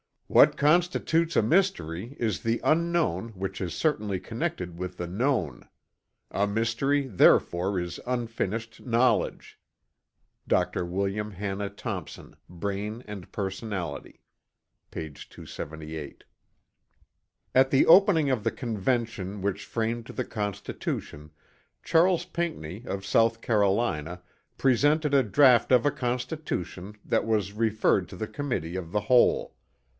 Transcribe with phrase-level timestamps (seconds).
[0.25, 5.67] "What constitutes a mystery is the unknown which is certainly connected with the known.
[6.31, 9.59] A mystery therefore is unfinished knowledge."
[10.47, 10.85] [Footnote 1: Dr.
[10.85, 14.23] William Hanna Thomson, Brain and Personality,
[14.89, 15.09] p.
[15.09, 16.23] 278.]
[17.53, 21.29] At the opening of the Convention which framed the Constitution,
[21.83, 24.23] Charles Pinckney of South Carolina
[24.57, 29.53] presented a draught of a constitution that was referred to the Committee of the Whole.